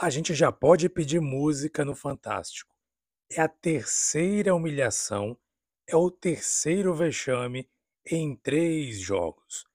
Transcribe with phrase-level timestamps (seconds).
[0.00, 2.72] A gente já pode pedir música no Fantástico.
[3.28, 5.36] É a terceira humilhação,
[5.88, 7.68] é o terceiro vexame
[8.06, 9.66] em três jogos.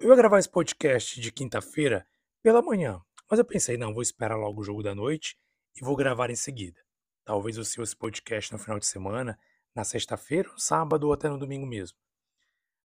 [0.00, 2.08] Eu ia gravar esse podcast de quinta-feira
[2.42, 2.98] pela manhã,
[3.30, 5.36] mas eu pensei, não, vou esperar logo o jogo da noite
[5.76, 6.80] e vou gravar em seguida.
[7.22, 9.38] Talvez eu siga esse podcast no final de semana,
[9.74, 11.98] na sexta-feira, no sábado ou até no domingo mesmo.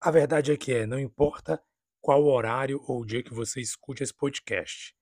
[0.00, 1.62] A verdade é que é, não importa
[2.00, 4.93] qual horário ou dia que você escute esse podcast.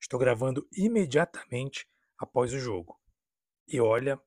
[0.00, 1.86] Estou gravando imediatamente
[2.18, 2.98] após o jogo.
[3.68, 4.20] E olha,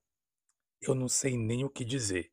[0.82, 2.32] eu não sei nem o que dizer.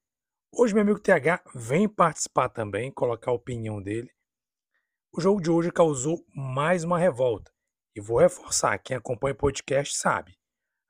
[0.52, 4.12] Hoje meu amigo TH vem participar também, colocar a opinião dele.
[5.12, 7.52] O jogo de hoje causou mais uma revolta.
[7.94, 10.38] E vou reforçar, quem acompanha o podcast sabe.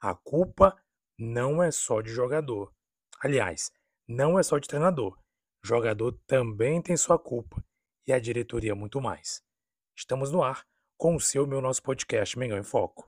[0.00, 0.76] A culpa
[1.18, 2.74] não é só de jogador.
[3.20, 3.70] Aliás,
[4.08, 5.18] não é só de treinador.
[5.62, 7.64] jogador também tem sua culpa.
[8.06, 9.42] E a diretoria muito mais.
[9.96, 10.66] Estamos no ar
[11.00, 13.08] com o seu meu nosso podcast Mengão em Foco.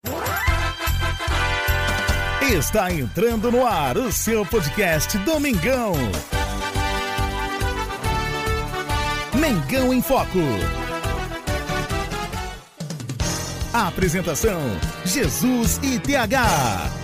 [2.40, 5.92] Está entrando no ar o seu podcast Domingão.
[9.38, 10.38] Mengão em Foco.
[13.74, 14.62] Apresentação:
[15.04, 17.03] Jesus e TH.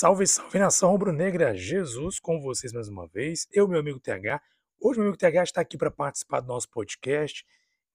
[0.00, 3.48] Salve, salve nação rubro-negra, Jesus com vocês mais uma vez.
[3.50, 4.40] Eu, meu amigo TH.
[4.80, 7.44] Hoje, meu amigo TH está aqui para participar do nosso podcast,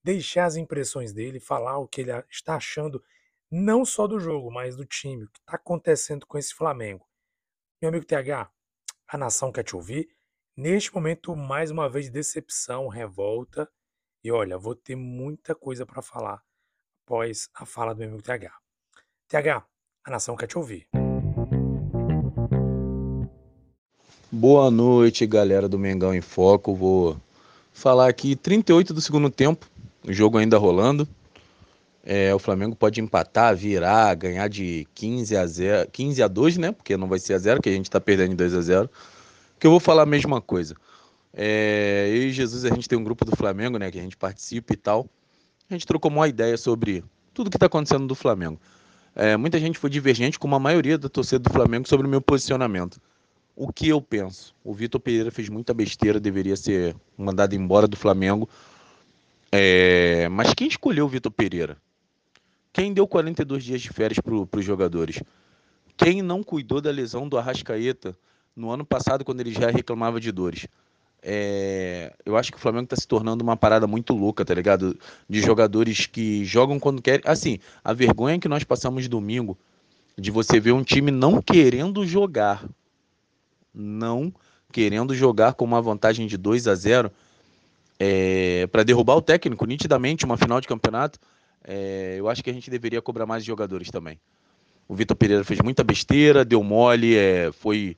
[0.04, 3.02] deixar as impressões dele, falar o que ele está achando,
[3.50, 7.08] não só do jogo, mas do time, o que está acontecendo com esse Flamengo.
[7.82, 8.52] Meu amigo TH,
[9.08, 10.10] a nação quer te ouvir.
[10.58, 13.72] Neste momento, mais uma vez, decepção, revolta.
[14.22, 16.44] E olha, vou ter muita coisa para falar
[17.06, 18.54] após a fala do meu amigo TH.
[19.30, 19.66] TH,
[20.04, 20.86] a nação quer te ouvir.
[24.36, 26.73] Boa noite, galera do Mengão em Foco.
[26.73, 27.22] Vou
[27.72, 29.70] falar aqui 38 do segundo tempo,
[30.03, 31.08] o jogo ainda rolando.
[32.03, 36.71] É, o Flamengo pode empatar, virar, ganhar de 15 a 0, 15 a 2, né?
[36.71, 38.89] Porque não vai ser a 0, que a gente tá perdendo de 2 a 0.
[39.60, 40.76] Que eu vou falar a mesma coisa.
[41.32, 44.17] É, eu e Jesus, a gente tem um grupo do Flamengo, né, que a gente
[44.17, 45.05] participa e tal.
[45.70, 47.04] A gente trocou uma ideia sobre
[47.36, 48.60] tudo que tá acontecendo do Flamengo.
[49.15, 52.20] É, muita gente foi divergente com a maioria da torcida do Flamengo sobre o meu
[52.20, 53.00] posicionamento
[53.55, 54.55] o que eu penso.
[54.64, 58.49] O Vitor Pereira fez muita besteira, deveria ser mandado embora do Flamengo.
[59.52, 60.27] É...
[60.30, 61.77] Mas quem escolheu o Vitor Pereira?
[62.71, 65.21] Quem deu 42 dias de férias para os jogadores?
[65.95, 68.17] Quem não cuidou da lesão do Arrascaeta
[68.55, 70.67] no ano passado, quando ele já reclamava de dores?
[71.21, 72.11] É...
[72.25, 74.97] eu acho que o Flamengo está se tornando uma parada muito louca, tá ligado?
[75.30, 77.21] De jogadores que jogam quando querem.
[77.25, 79.55] Assim, a vergonha que nós passamos domingo
[80.17, 82.65] de você ver um time não querendo jogar
[83.73, 84.34] não
[84.72, 87.11] querendo jogar com uma vantagem de 2 a 0
[88.00, 91.20] é, para derrubar o técnico, nitidamente, uma final de campeonato,
[91.64, 94.20] é, eu acho que a gente deveria cobrar mais jogadores também.
[94.88, 97.95] O Vitor Pereira fez muita besteira, deu mole, é, foi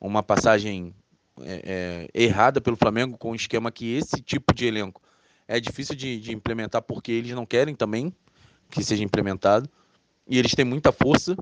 [0.00, 0.94] uma passagem
[1.42, 5.02] é, é, errada pelo Flamengo com um esquema que esse tipo de elenco
[5.48, 8.14] é difícil de, de implementar porque eles não querem também
[8.70, 9.68] que seja implementado
[10.28, 11.36] e eles têm muita força.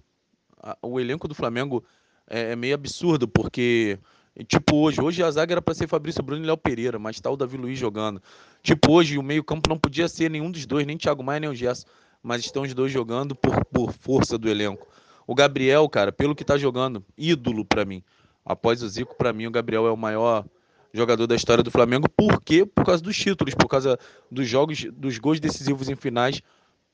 [0.80, 1.84] O elenco do Flamengo
[2.28, 3.98] é, é meio absurdo, porque
[4.46, 7.28] Tipo hoje, hoje a zaga era para ser Fabrício Bruno e Léo Pereira, mas tá
[7.28, 8.22] o Davi Luiz jogando.
[8.62, 11.54] Tipo hoje, o meio-campo não podia ser nenhum dos dois, nem Thiago Maia nem o
[11.54, 11.86] Gerson,
[12.22, 14.86] mas estão os dois jogando por, por força do elenco.
[15.26, 18.02] O Gabriel, cara, pelo que tá jogando, ídolo para mim.
[18.44, 20.44] Após o Zico, para mim o Gabriel é o maior
[20.92, 22.08] jogador da história do Flamengo.
[22.08, 22.64] Por quê?
[22.64, 23.98] Por causa dos títulos, por causa
[24.30, 26.40] dos jogos, dos gols decisivos em finais.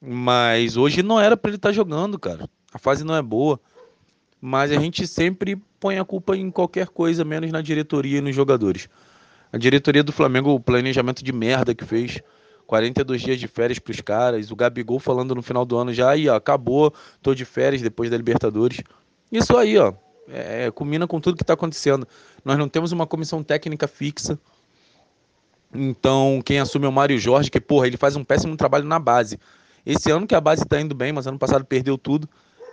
[0.00, 2.49] Mas hoje não era para ele estar tá jogando, cara.
[2.73, 3.61] A fase não é boa
[4.47, 8.37] mas a gente sempre põe a culpa em qualquer coisa, menos na diretoria e nos
[8.37, 8.91] jogadores.
[9.50, 12.21] A diretoria do Flamengo, o planejamento de merda que fez,
[12.66, 16.10] 42 dias de férias para os caras, o Gabigol falando no final do ano já,
[16.10, 18.82] aí, ó, acabou, tô de férias depois da Libertadores.
[19.32, 19.94] Isso aí, ó,
[20.28, 22.06] é, combina com tudo que está acontecendo.
[22.44, 24.38] Nós não temos uma comissão técnica fixa.
[25.73, 28.99] Então, quem assume é o Mário Jorge, que, porra, ele faz um péssimo trabalho na
[28.99, 29.41] base.
[29.87, 32.29] Esse ano que a base está indo bem, mas ano passado perdeu tudo.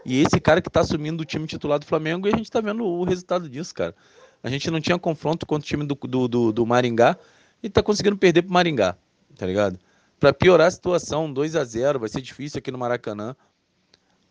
[0.06, 2.62] E esse cara que está assumindo o time titular do Flamengo, e a gente está
[2.62, 3.96] vendo o resultado disso, cara.
[4.44, 7.18] A gente não tinha confronto contra o time do, do, do, do Maringá
[7.62, 8.98] e está conseguindo perder pro Maringá,
[9.38, 9.80] tá ligado?
[10.20, 13.36] Para piorar a situação, 2 a 0 vai ser difícil aqui no Maracanã.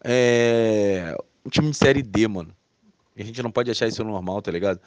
[0.03, 2.55] É um time de série D, mano.
[3.17, 4.81] E a gente não pode achar isso normal, tá ligado?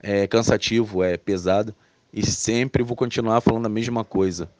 [0.00, 1.74] É cansativo, é pesado.
[2.12, 4.50] E sempre vou continuar falando a mesma coisa.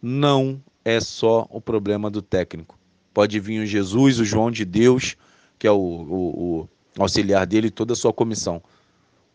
[0.00, 2.78] Não é só o problema do técnico.
[3.14, 5.16] Pode vir o Jesus, o João de Deus,
[5.58, 8.56] que é o, o, o auxiliar dele e toda a sua comissão.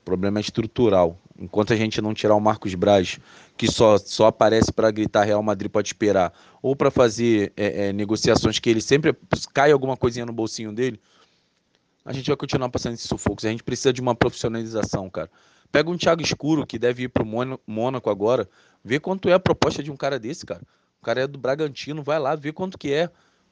[0.02, 1.18] O problema é estrutural.
[1.40, 3.18] Enquanto a gente não tirar o Marcos Braz,
[3.56, 7.94] que só, só aparece para gritar Real Madrid pode esperar, ou para fazer é, é,
[7.94, 9.16] negociações que ele sempre
[9.54, 11.00] cai alguma coisinha no bolsinho dele,
[12.04, 13.46] a gente vai continuar passando esses sufocos.
[13.46, 15.30] A gente precisa de uma profissionalização, cara.
[15.72, 17.26] Pega um Thiago Escuro, que deve ir pro
[17.68, 18.50] Mônaco agora,
[18.84, 20.62] vê quanto é a proposta de um cara desse, cara.
[21.02, 23.10] O cara é do Bragantino, vai lá, vê quanto que é.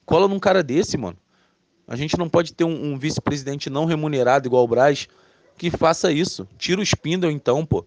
[0.08, 1.18] Cola num cara desse, mano.
[1.86, 5.10] A gente não pode ter um, um vice-presidente não remunerado igual o Braz
[5.58, 6.48] que faça isso.
[6.58, 7.86] Tira o Spindle então, pô.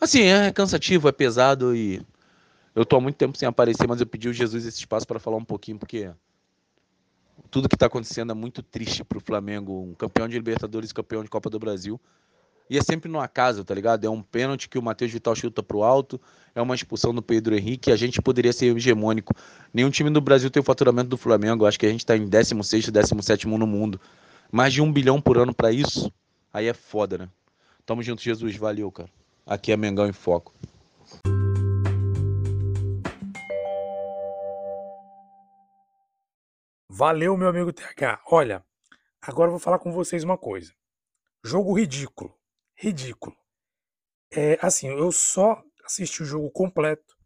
[0.00, 2.00] Assim, é cansativo, é pesado e
[2.74, 5.20] eu tô há muito tempo sem aparecer, mas eu pedi ao Jesus esse espaço para
[5.20, 6.10] falar um pouquinho, porque
[7.50, 11.28] tudo que tá acontecendo é muito triste pro Flamengo, um campeão de Libertadores, campeão de
[11.28, 12.00] Copa do Brasil.
[12.68, 14.04] E é sempre no acaso, tá ligado?
[14.04, 16.20] É um pênalti que o Matheus Vital chuta pro alto,
[16.54, 19.34] é uma expulsão do Pedro Henrique, a gente poderia ser hegemônico.
[19.72, 22.26] Nenhum time do Brasil tem o faturamento do Flamengo, acho que a gente tá em
[22.26, 24.00] 16 17 no mundo.
[24.50, 26.12] Mais de um bilhão por ano para isso.
[26.52, 27.28] Aí é foda, né?
[27.84, 28.56] Tamo junto, Jesus.
[28.56, 29.10] Valeu, cara.
[29.44, 30.54] Aqui é Mengão em Foco.
[36.88, 38.22] Valeu, meu amigo TH.
[38.30, 38.64] Olha,
[39.20, 40.72] agora eu vou falar com vocês uma coisa.
[41.44, 42.32] Jogo ridículo.
[42.76, 43.36] Ridículo.
[44.32, 47.16] É, assim, eu só assisti o jogo completo,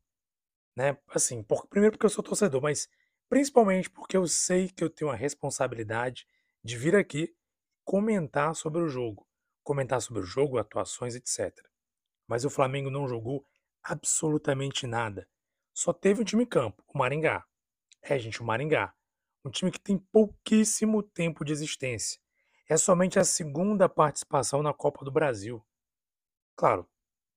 [0.76, 0.96] né?
[1.08, 2.88] Assim, por, primeiro porque eu sou torcedor, mas
[3.28, 6.26] principalmente porque eu sei que eu tenho a responsabilidade
[6.62, 7.34] de vir aqui
[7.84, 9.26] comentar sobre o jogo,
[9.62, 11.54] comentar sobre o jogo, atuações, etc.
[12.26, 13.44] Mas o Flamengo não jogou
[13.82, 15.26] absolutamente nada.
[15.72, 17.44] Só teve um time em campo, o Maringá.
[18.02, 18.94] É, gente, o Maringá.
[19.44, 22.20] Um time que tem pouquíssimo tempo de existência.
[22.68, 25.64] É somente a segunda participação na Copa do Brasil.
[26.54, 26.86] Claro,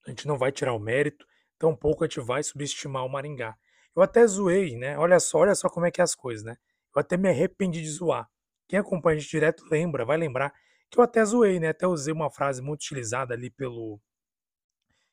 [0.05, 1.25] a gente não vai tirar o mérito,
[1.57, 3.55] tampouco a gente vai subestimar o Maringá.
[3.95, 4.97] Eu até zoei, né?
[4.97, 6.57] Olha só, olha só como é que é as coisas, né?
[6.93, 8.29] Eu até me arrependi de zoar.
[8.67, 10.53] Quem acompanha a gente direto lembra, vai lembrar
[10.89, 11.69] que eu até zoei, né?
[11.69, 14.01] Até usei uma frase muito utilizada ali pelo.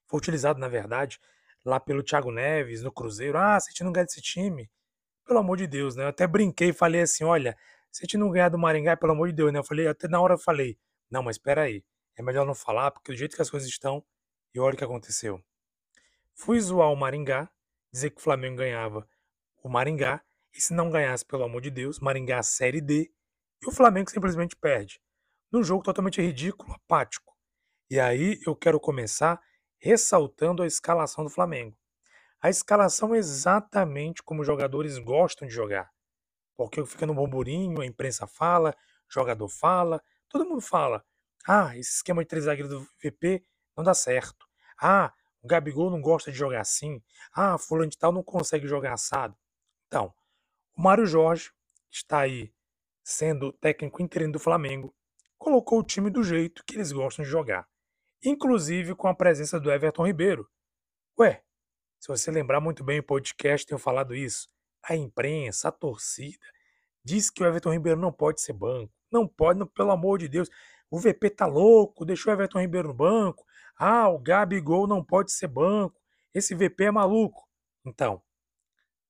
[0.08, 1.20] Foi utilizado, na verdade,
[1.64, 3.38] lá pelo Thiago Neves, no Cruzeiro.
[3.38, 4.68] Ah, se a gente não ganhar desse time,
[5.24, 6.04] pelo amor de Deus, né?
[6.04, 7.56] Eu até brinquei e falei assim: olha,
[7.90, 9.58] se a gente não ganhar do Maringá, pelo amor de Deus, né?
[9.58, 10.78] Eu falei, até na hora eu falei,
[11.10, 11.84] não, mas espera aí,
[12.16, 14.04] é melhor não falar, porque do jeito que as coisas estão,
[14.54, 15.42] e olha o que aconteceu.
[16.34, 17.50] Fui zoar o Maringá,
[17.92, 19.08] dizer que o Flamengo ganhava
[19.62, 20.22] o Maringá,
[20.54, 23.12] e se não ganhasse, pelo amor de Deus, Maringá Série D,
[23.62, 25.00] e o Flamengo simplesmente perde.
[25.50, 27.36] Num jogo totalmente ridículo, apático.
[27.90, 29.40] E aí eu quero começar
[29.78, 31.76] ressaltando a escalação do Flamengo.
[32.40, 35.90] A escalação é exatamente como os jogadores gostam de jogar.
[36.58, 38.74] Porque fica no burburinho, a imprensa fala,
[39.08, 41.04] jogador fala, todo mundo fala.
[41.46, 43.44] Ah, esse esquema de três zagueiros do VP
[43.76, 44.44] não dá certo.
[44.76, 47.00] Ah, o Gabigol não gosta de jogar assim.
[47.32, 49.36] Ah, fulano de tal não consegue jogar assado.
[49.86, 50.12] Então,
[50.76, 51.52] o Mário Jorge
[51.92, 52.52] está aí
[53.04, 54.92] sendo técnico interino do Flamengo,
[55.38, 57.68] colocou o time do jeito que eles gostam de jogar,
[58.22, 60.50] inclusive com a presença do Everton Ribeiro.
[61.16, 61.44] Ué,
[62.00, 64.48] se você lembrar muito bem o podcast, tenho falado isso.
[64.82, 66.46] A imprensa, a torcida,
[67.04, 68.92] diz que o Everton Ribeiro não pode ser banco.
[69.10, 70.48] Não pode, não, pelo amor de Deus.
[70.90, 73.44] O VP tá louco, deixou o Everton Ribeiro no banco.
[73.76, 76.00] Ah, o Gabigol não pode ser banco.
[76.34, 77.48] Esse VP é maluco.
[77.84, 78.22] Então,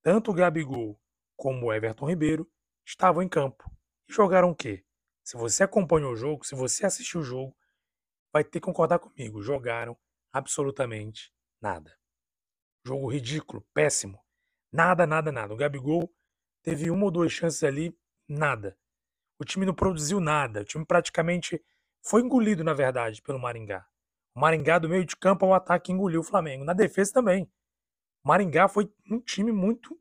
[0.03, 1.01] tanto o Gabigol
[1.37, 2.51] como o Everton Ribeiro
[2.85, 3.71] estavam em campo.
[4.09, 4.85] E jogaram o quê?
[5.23, 7.57] Se você acompanhou o jogo, se você assistiu o jogo,
[8.33, 9.43] vai ter que concordar comigo.
[9.43, 9.97] Jogaram
[10.33, 11.97] absolutamente nada.
[12.85, 14.19] Jogo ridículo, péssimo.
[14.73, 15.55] Nada, nada, nada.
[15.55, 16.13] O Gabigol
[16.63, 17.97] teve uma ou duas chances ali,
[18.29, 18.77] nada.
[19.39, 20.61] O time não produziu nada.
[20.61, 21.63] O time praticamente
[22.03, 23.87] foi engolido, na verdade, pelo Maringá.
[24.35, 26.65] O Maringá, do meio de campo ao ataque, engoliu o Flamengo.
[26.65, 27.45] Na defesa também.
[28.25, 29.99] O Maringá foi um time muito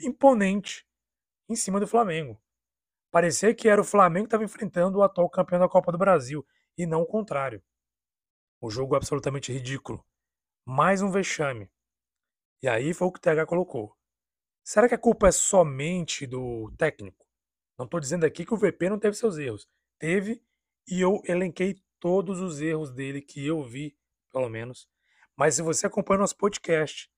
[0.00, 0.86] imponente
[1.48, 2.40] em cima do Flamengo.
[3.10, 6.44] Parecia que era o Flamengo que estava enfrentando o atual campeão da Copa do Brasil
[6.76, 7.62] e não o contrário.
[8.60, 10.04] O jogo absolutamente ridículo.
[10.66, 11.70] Mais um vexame.
[12.64, 13.94] E aí foi o que o TH colocou.
[14.64, 17.26] Será que a culpa é somente do técnico?
[17.78, 19.68] Não estou dizendo aqui que o VP não teve seus erros.
[19.98, 20.42] Teve,
[20.88, 23.94] e eu elenquei todos os erros dele que eu vi,
[24.32, 24.88] pelo menos.
[25.36, 27.12] Mas se você acompanha nosso podcast,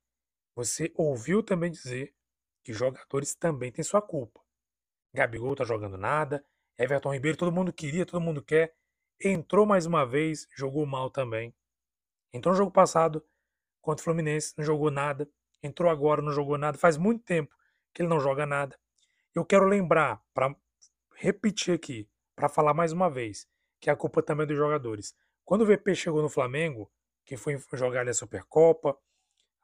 [0.52, 2.12] você ouviu também dizer
[2.64, 4.40] que jogadores também têm sua culpa.
[5.14, 6.44] Gabigol tá jogando nada.
[6.76, 8.74] Everton Ribeiro, todo mundo queria, todo mundo quer.
[9.22, 11.54] Entrou mais uma vez, jogou mal também.
[12.32, 13.24] Entrou no jogo passado
[13.86, 15.28] contra o Fluminense, não jogou nada.
[15.62, 16.76] Entrou agora, não jogou nada.
[16.76, 17.54] Faz muito tempo
[17.94, 18.76] que ele não joga nada.
[19.32, 20.54] Eu quero lembrar, para
[21.14, 23.46] repetir aqui, para falar mais uma vez,
[23.80, 25.14] que a culpa também é dos jogadores.
[25.44, 26.90] Quando o VP chegou no Flamengo,
[27.24, 28.98] que foi jogar a Supercopa,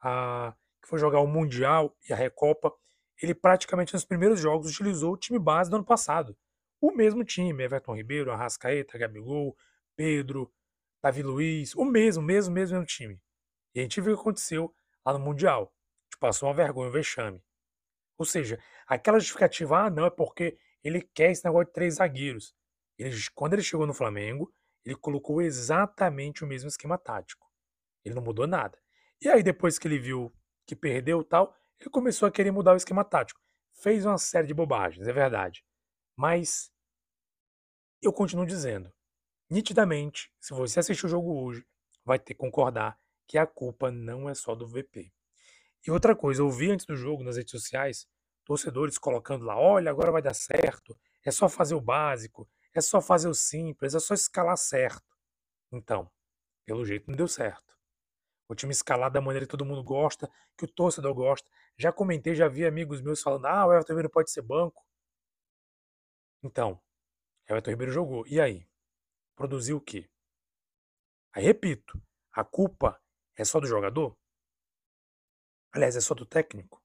[0.01, 2.73] a, que foi jogar o Mundial e a Recopa,
[3.21, 6.35] ele praticamente nos primeiros jogos utilizou o time base do ano passado.
[6.79, 9.55] O mesmo time, Everton Ribeiro, Arrascaeta, Gabigol,
[9.97, 10.49] Pedro,
[11.01, 13.19] Davi Luiz, o mesmo, mesmo, mesmo, mesmo time.
[13.73, 14.75] E a gente viu o que aconteceu
[15.05, 15.63] lá no Mundial.
[15.63, 17.43] A gente passou uma vergonha, um vexame.
[18.17, 22.55] Ou seja, aquela justificativa, ah, não, é porque ele quer esse negócio de três zagueiros.
[22.97, 24.53] Ele, quando ele chegou no Flamengo,
[24.85, 27.49] ele colocou exatamente o mesmo esquema tático.
[28.03, 28.77] Ele não mudou nada.
[29.21, 30.33] E aí, depois que ele viu
[30.65, 33.41] que perdeu tal, ele começou a querer mudar o esquema tático.
[33.81, 35.65] Fez uma série de bobagens, é verdade.
[36.15, 36.71] Mas
[38.01, 38.93] eu continuo dizendo,
[39.49, 41.65] nitidamente, se você assistir o jogo hoje,
[42.05, 45.11] vai ter que concordar que a culpa não é só do VP.
[45.85, 48.07] E outra coisa, eu vi antes do jogo nas redes sociais
[48.45, 53.01] torcedores colocando lá: olha, agora vai dar certo, é só fazer o básico, é só
[53.01, 55.17] fazer o simples, é só escalar certo.
[55.71, 56.09] Então,
[56.65, 57.73] pelo jeito não deu certo.
[58.47, 61.49] O time escalar da maneira que todo mundo gosta, que o torcedor gosta.
[61.77, 64.85] Já comentei, já vi amigos meus falando: ah, o Everton Ribeiro pode ser banco.
[66.43, 66.79] Então,
[67.47, 68.27] Everton Ribeiro jogou.
[68.27, 68.67] E aí?
[69.35, 70.09] Produziu o quê?
[71.33, 71.99] Aí repito,
[72.31, 73.01] a culpa
[73.35, 74.17] é só do jogador?
[75.71, 76.81] Aliás, é só do técnico?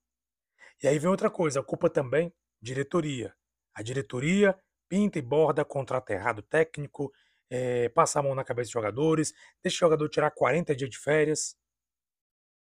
[0.83, 3.37] E aí vem outra coisa, a culpa também, diretoria.
[3.75, 7.13] A diretoria pinta e borda, contrata errado técnico,
[7.51, 10.99] é, passa a mão na cabeça dos jogadores, deixa o jogador tirar 40 dias de
[10.99, 11.57] férias.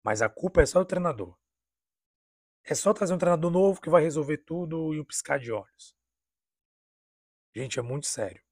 [0.03, 1.37] Mas a culpa é só do treinador.
[2.65, 5.95] É só trazer um treinador novo que vai resolver tudo e um piscar de olhos.
[7.55, 8.43] Gente, é muito sério.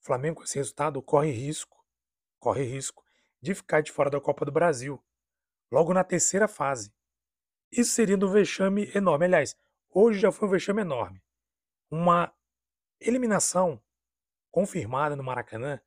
[0.00, 1.84] O Flamengo com esse resultado corre risco,
[2.38, 3.07] corre risco
[3.40, 5.02] de ficar de fora da Copa do Brasil,
[5.70, 6.92] logo na terceira fase.
[7.70, 9.26] Isso seria um vexame enorme.
[9.26, 9.56] Aliás,
[9.90, 11.22] hoje já foi um vexame enorme.
[11.90, 12.34] Uma
[13.00, 13.82] eliminação
[14.50, 15.80] confirmada no Maracanã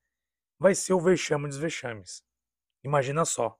[0.57, 2.23] vai ser o vexame dos vexames.
[2.83, 3.59] Imagina só.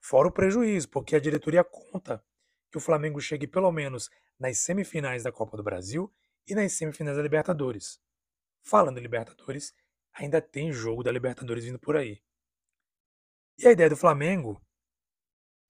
[0.00, 2.24] Fora o prejuízo, porque a diretoria conta
[2.70, 6.12] que o Flamengo chegue pelo menos nas semifinais da Copa do Brasil
[6.46, 8.00] e nas semifinais da Libertadores.
[8.62, 9.74] Falando em Libertadores,
[10.12, 12.22] ainda tem jogo da Libertadores vindo por aí.
[13.62, 14.58] E a ideia do Flamengo,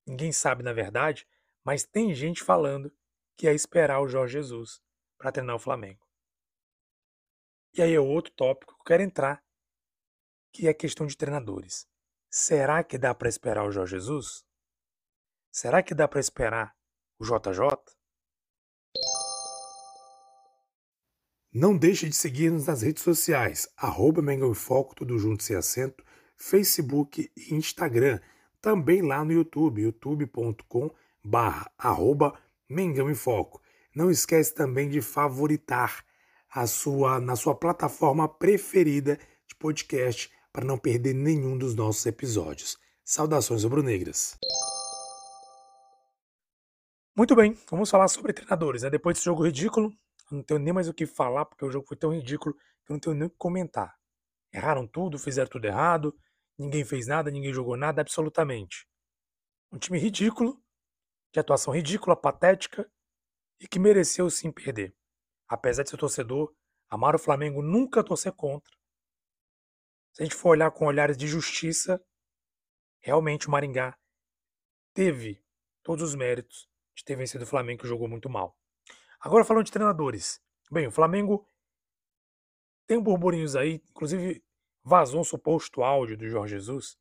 [0.07, 1.27] ninguém sabe na verdade,
[1.65, 2.97] mas tem gente falando
[3.37, 4.81] que é esperar o Jorge Jesus
[5.19, 6.07] para treinar o Flamengo.
[7.75, 9.45] E aí é outro tópico que eu quero entrar,
[10.53, 11.85] que é a questão de treinadores.
[12.31, 14.45] Será que dá para esperar o Jorge Jesus?
[15.51, 16.77] Será que dá para esperar
[17.19, 17.61] o JJ?
[21.53, 26.05] Não deixe de seguir-nos nas redes sociais, arroba Mengão em Foco, tudo junto sem acento,
[26.41, 28.19] Facebook e Instagram.
[28.61, 30.95] Também lá no YouTube, youtube.com.br
[31.25, 33.61] barra arroba Mengão em Foco.
[33.95, 36.05] Não esquece também de favoritar
[36.49, 42.79] a sua na sua plataforma preferida de podcast para não perder nenhum dos nossos episódios.
[43.05, 44.39] Saudações rubro-negras.
[47.17, 48.83] Muito bem, vamos falar sobre treinadores.
[48.83, 48.91] Né?
[48.91, 49.93] Depois desse jogo ridículo,
[50.31, 52.93] eu não tenho nem mais o que falar, porque o jogo foi tão ridículo que
[52.93, 53.97] eu não tenho nem o que comentar.
[54.53, 56.17] Erraram tudo, fizeram tudo errado,
[56.61, 58.87] ninguém fez nada, ninguém jogou nada, absolutamente.
[59.73, 60.62] Um time ridículo,
[61.33, 62.90] de atuação ridícula, patética
[63.59, 64.95] e que mereceu sim perder.
[65.49, 66.55] Apesar de ser torcedor,
[66.88, 68.71] amar o Flamengo nunca torcer contra.
[70.12, 72.05] Se a gente for olhar com olhares de justiça,
[73.00, 73.97] realmente o Maringá
[74.93, 75.43] teve
[75.83, 78.57] todos os méritos de ter vencido o Flamengo que jogou muito mal.
[79.21, 80.43] Agora falando de treinadores.
[80.71, 81.47] Bem, o Flamengo
[82.87, 84.45] tem burburinhos aí, inclusive
[84.83, 86.97] vazou um suposto áudio do Jorge Jesus,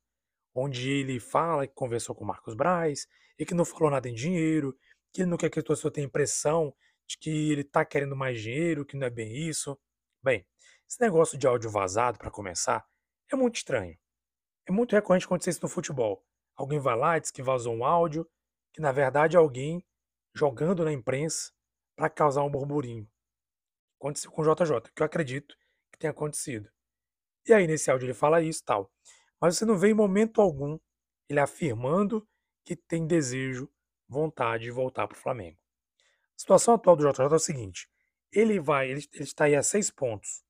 [0.54, 3.06] onde ele fala que conversou com Marcos Braz,
[3.38, 4.76] e que não falou nada em dinheiro,
[5.12, 6.74] que ele não quer que a pessoa tenha impressão
[7.06, 9.78] de que ele está querendo mais dinheiro, que não é bem isso.
[10.22, 10.46] Bem,
[10.88, 12.86] esse negócio de áudio vazado, para começar,
[13.32, 13.98] é muito estranho.
[14.68, 16.24] É muito recorrente acontecer isso no futebol.
[16.54, 18.28] Alguém vai lá e diz que vazou um áudio,
[18.72, 19.84] que na verdade é alguém
[20.34, 21.50] jogando na imprensa
[21.96, 23.08] para causar um burburinho.
[23.98, 25.56] Aconteceu com o JJ, que eu acredito
[25.90, 26.70] que tenha acontecido.
[27.46, 28.90] E aí nesse áudio ele fala isso tal.
[29.40, 30.78] Mas você não vê em momento algum
[31.28, 32.28] ele afirmando
[32.64, 33.70] que tem desejo,
[34.08, 35.58] vontade de voltar para o Flamengo.
[35.98, 37.88] A situação atual do JJ é o seguinte:
[38.32, 40.44] ele vai, ele, ele está aí a seis pontos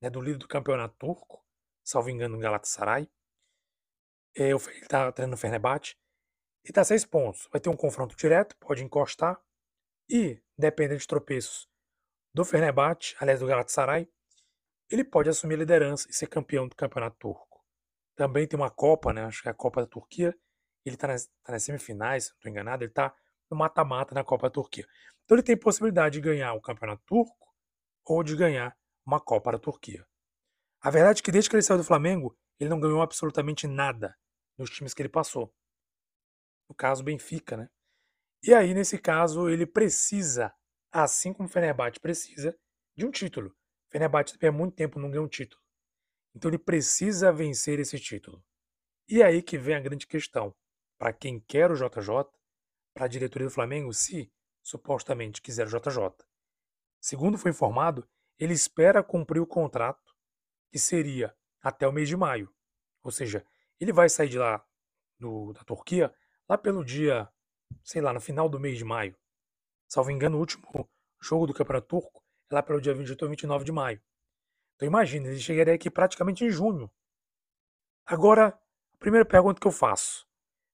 [0.00, 1.44] né, do líder do campeonato turco,
[1.82, 3.10] salvo engano, no Galatasaray.
[4.36, 5.96] É, ele está treinando o Fenerbahçe.
[6.62, 7.48] Ele está a seis pontos.
[7.50, 9.40] Vai ter um confronto direto, pode encostar.
[10.08, 11.68] E, dependendo de tropeços
[12.34, 14.08] do Fenerbahçe, aliás do Galatasaray,
[14.90, 17.64] ele pode assumir a liderança e ser campeão do campeonato turco.
[18.14, 20.34] Também tem uma Copa, né, acho que é a Copa da Turquia,
[20.84, 23.14] ele está nas, tá nas, semifinais, se não estou enganado, ele está
[23.50, 24.86] no mata-mata na Copa da Turquia.
[25.24, 27.54] Então ele tem possibilidade de ganhar o Campeonato Turco
[28.04, 30.06] ou de ganhar uma Copa da Turquia.
[30.80, 34.16] A verdade é que desde que ele saiu do Flamengo, ele não ganhou absolutamente nada
[34.56, 35.52] nos times que ele passou.
[36.68, 37.68] No caso, Benfica, né?
[38.42, 40.52] E aí, nesse caso, ele precisa,
[40.92, 42.56] assim como o Fenerbahçe precisa,
[42.96, 43.54] de um título.
[43.90, 45.62] Fenerbahçe também há muito tempo não ganhou um título.
[46.34, 48.44] Então ele precisa vencer esse título.
[49.08, 50.54] E aí que vem a grande questão.
[50.98, 52.06] Para quem quer o JJ,
[52.94, 56.26] para a diretoria do Flamengo, se supostamente quiser o JJ.
[57.00, 60.14] Segundo foi informado, ele espera cumprir o contrato,
[60.70, 62.52] que seria até o mês de maio.
[63.02, 63.46] Ou seja,
[63.78, 64.66] ele vai sair de lá,
[65.18, 66.12] do, da Turquia,
[66.48, 67.30] lá pelo dia,
[67.84, 69.16] sei lá, no final do mês de maio.
[69.88, 70.90] Salvo engano, o último
[71.20, 74.02] jogo do Campeonato Turco lá pelo dia 28 ou 29 de maio.
[74.74, 76.90] Então imagina, ele chegaria aqui praticamente em junho.
[78.04, 78.48] Agora,
[78.92, 80.26] a primeira pergunta que eu faço: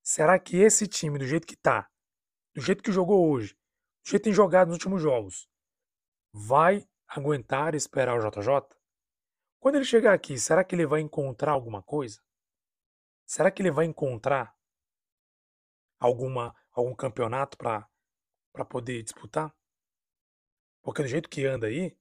[0.03, 1.91] será que esse time, do jeito que tá,
[2.55, 3.55] do jeito que jogou hoje,
[4.05, 5.49] do jeito que tem jogado nos últimos jogos,
[6.33, 8.77] vai aguentar esperar o JJ?
[9.61, 12.21] Quando ele chegar aqui, será que ele vai encontrar alguma coisa?
[13.25, 14.55] Será que ele vai encontrar
[15.99, 17.89] alguma algum campeonato para
[18.53, 19.55] para poder disputar?
[20.83, 21.97] Porque do jeito que anda aí,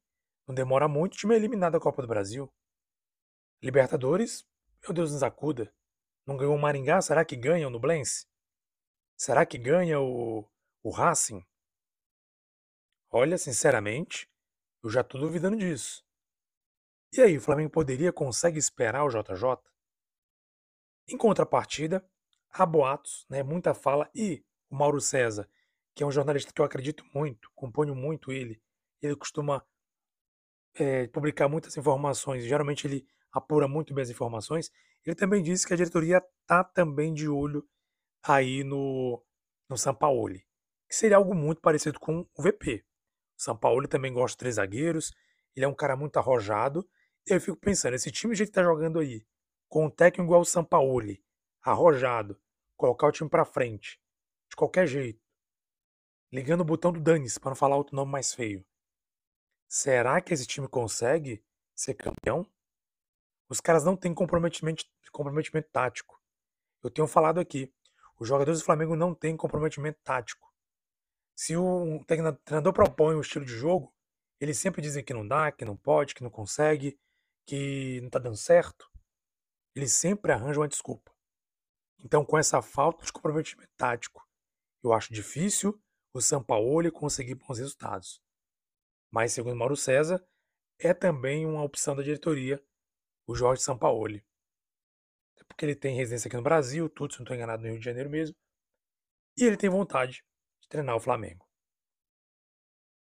[0.47, 2.51] não demora muito o time é eliminado da Copa do Brasil.
[3.61, 4.45] Libertadores,
[4.83, 5.73] meu Deus nos acuda.
[6.25, 8.27] Não ganhou o Maringá, será que ganha o Nublense?
[9.15, 10.49] Será que ganha o,
[10.81, 11.45] o Racing?
[13.09, 14.27] Olha, sinceramente,
[14.83, 16.03] eu já estou duvidando disso.
[17.13, 19.57] E aí, o Flamengo poderia consegue esperar o JJ?
[21.07, 22.07] Em contrapartida,
[22.49, 25.49] há boatos, né, muita fala, e o Mauro César,
[25.93, 28.61] que é um jornalista que eu acredito muito, componho muito ele,
[29.01, 29.65] ele costuma
[30.75, 34.71] é, publicar muitas informações, geralmente ele apura muito bem as informações,
[35.05, 37.67] ele também disse que a diretoria está também de olho
[38.23, 39.23] aí no,
[39.69, 40.45] no Sampaoli,
[40.87, 42.85] que seria algo muito parecido com o VP.
[43.37, 45.11] O Sampaoli também gosta de três zagueiros,
[45.55, 46.87] ele é um cara muito arrojado,
[47.27, 49.25] e eu fico pensando, esse time que está jogando aí,
[49.67, 51.23] com um técnico igual o Sampaoli,
[51.61, 52.39] arrojado,
[52.75, 53.99] colocar o time para frente,
[54.49, 55.21] de qualquer jeito,
[56.31, 58.65] ligando o botão do Danis, para não falar outro nome mais feio.
[59.73, 61.41] Será que esse time consegue
[61.73, 62.45] ser campeão?
[63.47, 66.21] Os caras não têm comprometimento, comprometimento tático.
[66.83, 67.73] Eu tenho falado aqui,
[68.19, 70.53] os jogadores do Flamengo não têm comprometimento tático.
[71.33, 73.95] Se o treinador propõe um estilo de jogo,
[74.41, 76.99] eles sempre dizem que não dá, que não pode, que não consegue,
[77.45, 78.91] que não está dando certo.
[79.73, 81.15] Eles sempre arranjam uma desculpa.
[82.03, 84.27] Então, com essa falta de comprometimento tático,
[84.83, 85.81] eu acho difícil
[86.13, 88.21] o Sampaoli conseguir bons resultados
[89.11, 90.25] mas segundo Mauro César,
[90.79, 92.63] é também uma opção da diretoria,
[93.27, 94.25] o Jorge Sampaoli.
[95.37, 97.79] É porque ele tem residência aqui no Brasil, tudo, se não estou enganado, no Rio
[97.79, 98.35] de Janeiro mesmo,
[99.37, 100.23] e ele tem vontade
[100.61, 101.45] de treinar o Flamengo.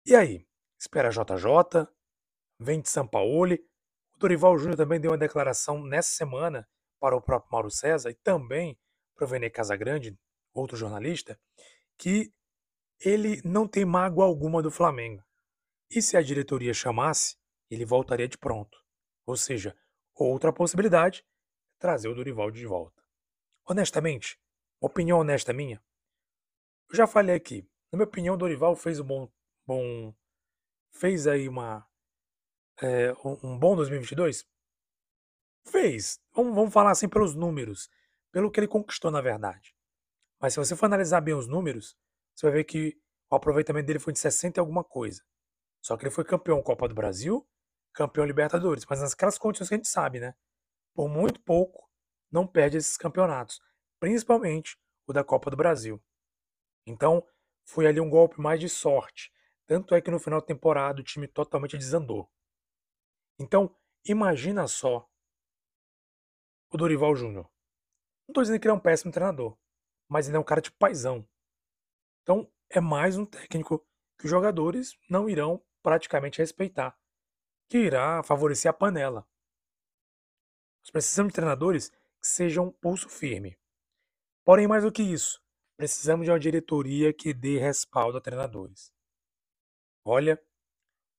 [0.05, 0.47] E aí?
[0.79, 1.87] Espera JJ,
[2.59, 3.63] vem de Sampaoli.
[4.15, 6.67] O Dorival Júnior também deu uma declaração nessa semana
[6.99, 8.77] para o próprio Mauro César e também
[9.15, 10.17] para o Vene Casagrande,
[10.53, 11.39] outro jornalista,
[11.97, 12.33] que
[12.99, 15.23] ele não tem mágoa alguma do Flamengo.
[15.91, 17.36] E se a diretoria chamasse,
[17.69, 18.78] ele voltaria de pronto.
[19.25, 19.75] Ou seja,
[20.13, 23.04] outra possibilidade é trazer o Dorival de volta.
[23.65, 24.39] Honestamente,
[24.80, 25.82] opinião honesta minha,
[26.89, 27.69] eu já falei aqui.
[27.91, 29.32] Na minha opinião, o Dorival fez um bom,
[29.65, 30.13] bom
[30.91, 31.88] fez aí uma
[32.82, 34.47] é, um bom 2022.
[35.65, 36.19] Fez.
[36.34, 37.89] Vamos, vamos falar assim pelos números,
[38.32, 39.75] pelo que ele conquistou na verdade.
[40.39, 41.97] Mas se você for analisar bem os números,
[42.34, 42.97] você vai ver que
[43.30, 45.23] o aproveitamento dele foi de 60 e alguma coisa.
[45.89, 47.49] Só que ele foi campeão Copa do Brasil,
[47.91, 50.36] campeão Libertadores, mas nas condições que a gente sabe, né?
[50.93, 51.89] Por muito pouco,
[52.32, 53.60] não perde esses campeonatos,
[53.99, 55.99] principalmente o da Copa do Brasil.
[56.86, 57.28] Então,
[57.65, 59.34] foi ali um golpe mais de sorte.
[59.65, 62.32] Tanto é que no final da temporada o time totalmente desandou.
[63.39, 63.75] Então,
[64.06, 65.10] imagina só
[66.71, 67.45] o Dorival Júnior.
[68.28, 69.58] Não estou dizendo que ele é um péssimo treinador,
[70.08, 71.28] mas ele é um cara de paisão.
[72.21, 73.84] Então, é mais um técnico
[74.19, 76.97] que os jogadores não irão praticamente respeitar,
[77.69, 79.27] que irá favorecer a panela.
[80.81, 83.57] Nós precisamos de treinadores que sejam pulso firme.
[84.43, 85.41] Porém, mais do que isso,
[85.77, 88.93] precisamos de uma diretoria que dê respaldo a treinadores.
[90.03, 90.41] Olha,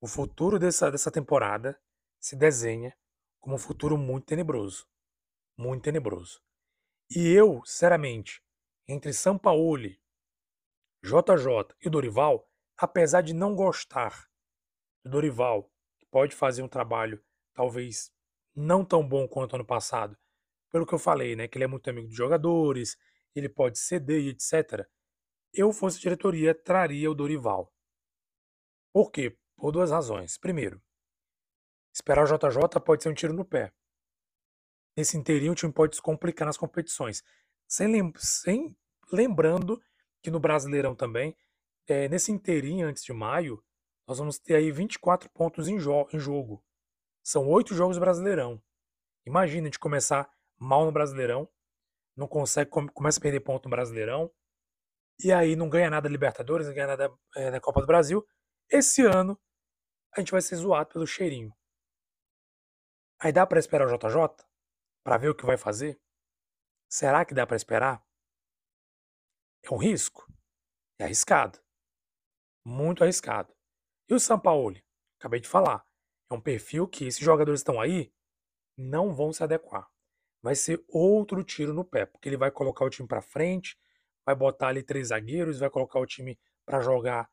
[0.01, 1.81] o futuro dessa, dessa temporada
[2.19, 2.97] se desenha
[3.39, 4.87] como um futuro muito tenebroso.
[5.57, 6.43] Muito tenebroso.
[7.11, 8.43] E eu, sinceramente,
[8.89, 9.89] entre São Paulo,
[11.03, 14.30] JJ e Dorival, apesar de não gostar
[15.05, 17.23] do Dorival, que pode fazer um trabalho
[17.55, 18.13] talvez
[18.55, 20.17] não tão bom quanto ano passado,
[20.71, 22.97] pelo que eu falei, né, que ele é muito amigo dos jogadores,
[23.35, 24.87] ele pode ceder e etc.
[25.53, 27.73] Eu fosse diretoria, traria o Dorival.
[28.93, 29.37] Por quê?
[29.57, 30.39] Por duas razões.
[30.39, 30.81] Primeiro,
[31.93, 33.73] esperar o JJ pode ser um tiro no pé.
[34.97, 37.23] Nesse inteirinho o time pode se complicar nas competições.
[37.67, 38.77] Sem, lem sem
[39.13, 39.81] lembrando
[40.23, 41.37] que no Brasileirão também,
[41.87, 43.63] é, nesse inteirinho antes de maio,
[44.11, 46.61] nós vamos ter aí 24 pontos em, jo em jogo.
[47.23, 48.61] São oito jogos Brasileirão.
[49.25, 51.49] Imagina de começar mal no Brasileirão,
[52.17, 54.29] não consegue, começa a perder ponto no Brasileirão,
[55.23, 58.27] e aí não ganha nada Libertadores, não ganha nada é, na Copa do Brasil.
[58.69, 59.41] Esse ano
[60.17, 61.57] a gente vai ser zoado pelo cheirinho.
[63.21, 64.45] Aí dá para esperar o JJ
[65.05, 66.01] para ver o que vai fazer?
[66.91, 68.05] Será que dá para esperar?
[69.63, 70.27] É um risco.
[70.99, 71.61] É arriscado.
[72.67, 73.60] Muito arriscado.
[74.11, 74.85] E o Sampaoli?
[75.21, 75.87] Acabei de falar.
[76.29, 78.13] É um perfil que esses jogadores estão aí
[78.77, 79.89] não vão se adequar.
[80.43, 83.79] Vai ser outro tiro no pé, porque ele vai colocar o time para frente,
[84.27, 87.31] vai botar ali três zagueiros, vai colocar o time para jogar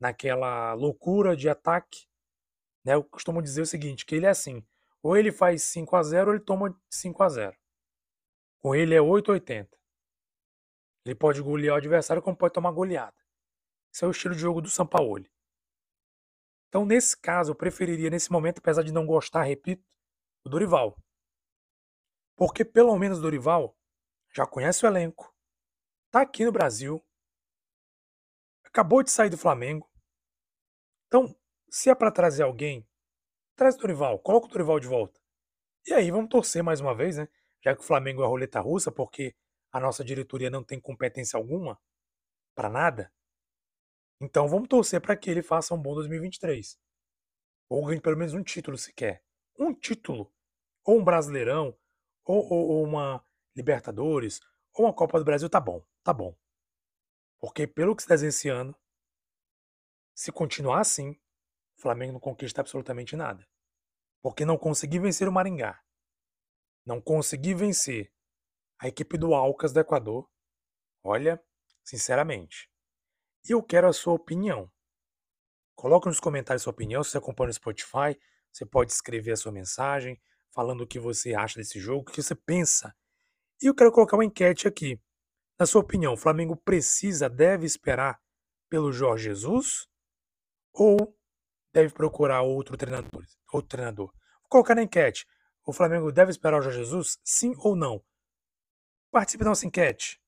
[0.00, 2.06] naquela loucura de ataque.
[2.84, 2.94] Né?
[2.94, 4.64] Eu costumo dizer o seguinte, que ele é assim,
[5.02, 7.56] ou ele faz 5 a 0 ou ele toma 5 a 0
[8.60, 9.76] Com ele é 880.
[11.04, 13.16] Ele pode golear o adversário como pode tomar goleada.
[13.92, 15.33] Esse é o estilo de jogo do Sampaoli.
[16.74, 19.86] Então, nesse caso, eu preferiria, nesse momento, apesar de não gostar, repito,
[20.44, 21.00] o Dorival.
[22.34, 23.78] Porque pelo menos o Dorival
[24.34, 25.32] já conhece o elenco,
[26.10, 27.00] tá aqui no Brasil,
[28.64, 29.88] acabou de sair do Flamengo.
[31.06, 31.32] Então,
[31.70, 32.84] se é para trazer alguém,
[33.54, 35.20] traz o Dorival, coloca o Dorival de volta.
[35.86, 37.28] E aí vamos torcer mais uma vez, né?
[37.62, 39.32] Já que o Flamengo é roleta russa, porque
[39.70, 41.80] a nossa diretoria não tem competência alguma
[42.52, 43.12] para nada.
[44.24, 46.78] Então vamos torcer para que ele faça um bom 2023.
[47.68, 49.22] Ou ganhe pelo menos um título sequer.
[49.58, 50.32] Um título.
[50.82, 51.78] Ou um Brasileirão,
[52.24, 54.40] ou, ou, ou uma Libertadores,
[54.72, 56.36] ou uma Copa do Brasil, tá bom, tá bom.
[57.38, 58.74] Porque pelo que se desenha esse ano,
[60.14, 61.10] se continuar assim,
[61.76, 63.46] o Flamengo não conquista absolutamente nada.
[64.22, 65.82] Porque não consegui vencer o Maringá.
[66.86, 68.10] Não consegui vencer
[68.78, 70.30] a equipe do Alcas do Equador,
[71.02, 71.42] olha,
[71.84, 72.73] sinceramente.
[73.46, 74.70] Eu quero a sua opinião.
[75.74, 77.04] Coloque nos comentários sua opinião.
[77.04, 78.18] Se você acompanha no Spotify,
[78.50, 80.18] você pode escrever a sua mensagem
[80.50, 82.94] falando o que você acha desse jogo, o que você pensa.
[83.60, 84.98] E eu quero colocar uma enquete aqui.
[85.58, 88.18] Na sua opinião, o Flamengo precisa, deve esperar
[88.70, 89.86] pelo Jorge Jesus
[90.72, 91.14] ou
[91.72, 93.24] deve procurar outro treinador?
[93.52, 94.06] Outro treinador.
[94.40, 95.26] Vou colocar na enquete.
[95.66, 97.18] O Flamengo deve esperar o Jorge Jesus?
[97.22, 98.02] Sim ou não?
[99.10, 100.20] Participe da nossa enquete.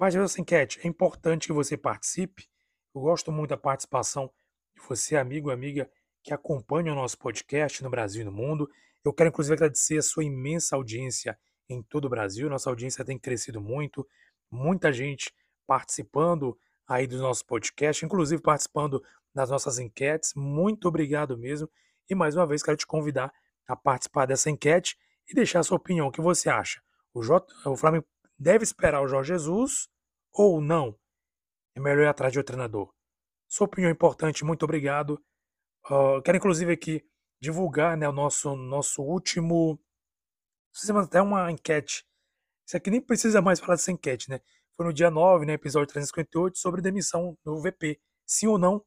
[0.00, 0.80] Da nossa enquete.
[0.82, 2.48] É importante que você participe.
[2.94, 4.32] Eu gosto muito da participação
[4.74, 5.90] de você, amigo amiga,
[6.22, 8.66] que acompanha o nosso podcast no Brasil e no mundo.
[9.04, 12.48] Eu quero, inclusive, agradecer a sua imensa audiência em todo o Brasil.
[12.48, 14.08] Nossa audiência tem crescido muito.
[14.50, 15.34] Muita gente
[15.66, 16.58] participando
[16.88, 20.32] aí dos nossos podcasts, inclusive participando das nossas enquetes.
[20.34, 21.68] Muito obrigado mesmo.
[22.08, 23.30] E mais uma vez quero te convidar
[23.68, 24.96] a participar dessa enquete
[25.28, 26.08] e deixar a sua opinião.
[26.08, 26.80] O que você acha?
[27.12, 28.06] O, J, o Flamengo
[28.40, 29.88] deve esperar o Jorge Jesus
[30.32, 30.98] ou não?
[31.76, 32.92] É melhor ir atrás de outro treinador.
[33.46, 35.22] Sua opinião é importante, muito obrigado.
[35.90, 37.04] Uh, quero inclusive aqui
[37.40, 39.78] divulgar né, o nosso, nosso último.
[40.74, 42.04] Fizemos até uma enquete.
[42.66, 44.40] Isso aqui nem precisa mais falar dessa enquete, né?
[44.76, 48.00] Foi no dia 9, né, episódio 358, sobre demissão do VP.
[48.24, 48.84] Sim ou não?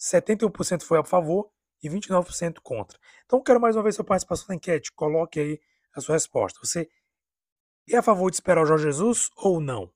[0.00, 1.50] 71% foi a favor
[1.82, 2.98] e 29% contra.
[3.26, 4.90] Então, quero mais uma vez sua participação na enquete.
[4.92, 5.60] Coloque aí
[5.94, 6.58] a sua resposta.
[6.62, 6.88] Você
[7.94, 9.92] é a favor de esperar o Jorge Jesus ou não?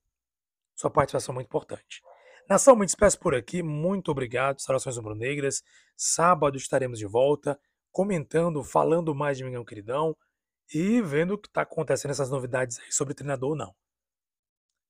[0.75, 2.03] Sua participação é muito importante.
[2.49, 3.63] Nação, me despeço por aqui.
[3.63, 4.61] Muito obrigado.
[4.61, 5.63] Saudações rubro-negras.
[5.97, 7.59] Sábado estaremos de volta,
[7.91, 10.17] comentando, falando mais de Mingão Queridão
[10.73, 13.75] e vendo o que está acontecendo, essas novidades aí sobre treinador ou não.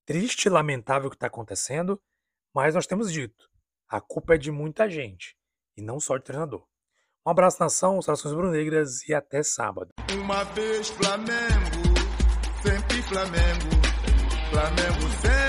[0.07, 2.01] Triste lamentável o que está acontecendo,
[2.55, 3.49] mas nós temos dito:
[3.89, 5.37] a culpa é de muita gente
[5.77, 6.67] e não só de treinador.
[7.27, 9.91] Um abraço, nação, saudações rubro-negras e até sábado.
[10.13, 11.84] Uma vez Flamengo
[12.65, 13.69] sempre Flamengo.
[14.51, 15.44] Flamengo sempre